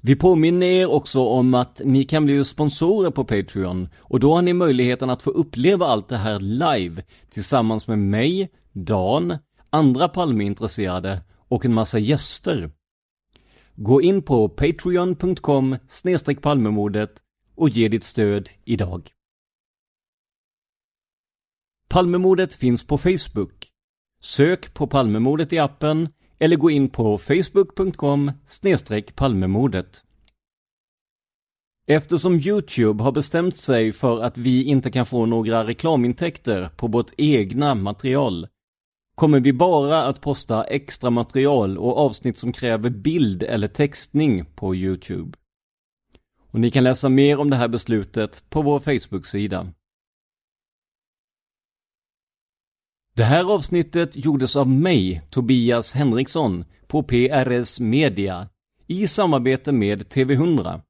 [0.00, 4.42] Vi påminner er också om att ni kan bli sponsorer på Patreon och då har
[4.42, 9.38] ni möjligheten att få uppleva allt det här live tillsammans med mig, Dan,
[9.70, 12.70] andra Palmeintresserade och en massa gäster.
[13.78, 15.76] Gå in på patreon.com
[16.42, 17.22] palmemordet
[17.54, 19.10] och ge ditt stöd idag.
[21.88, 23.70] Palmemordet finns på Facebook.
[24.20, 26.08] Sök på Palmemordet i appen
[26.38, 28.32] eller gå in på facebook.com
[29.16, 30.04] palmemordet.
[31.86, 37.12] Eftersom Youtube har bestämt sig för att vi inte kan få några reklamintäkter på vårt
[37.16, 38.48] egna material
[39.16, 44.74] kommer vi bara att posta extra material och avsnitt som kräver bild eller textning på
[44.74, 45.38] Youtube.
[46.50, 49.72] Och ni kan läsa mer om det här beslutet på vår Facebook-sida.
[53.14, 58.48] Det här avsnittet gjordes av mig, Tobias Henriksson, på PRS Media
[58.86, 60.80] i samarbete med TV100.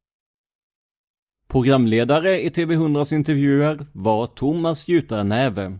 [1.48, 5.78] Programledare i TV100s intervjuer var Thomas Jutarnäve.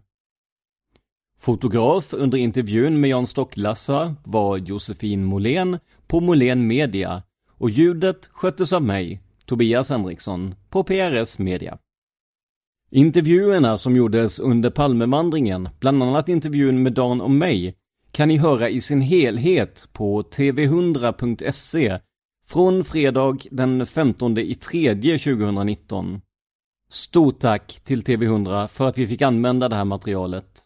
[1.38, 8.72] Fotograf under intervjun med Jan Stocklassa var Josefin Molén på Molén Media och ljudet sköttes
[8.72, 11.78] av mig, Tobias Henriksson, på PRS Media.
[12.90, 17.74] Intervjuerna som gjordes under Palmevandringen, bland annat intervjun med Dan och mig,
[18.12, 22.00] kan ni höra i sin helhet på tv100.se
[22.46, 26.20] från fredag den 15 i 3 2019.
[26.90, 30.65] Stort tack till TV100 för att vi fick använda det här materialet.